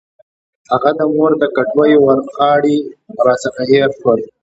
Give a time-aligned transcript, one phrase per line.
[0.71, 2.77] هغه د مور د کټوۍ ورخاړي
[3.25, 4.19] راڅخه هېر شول.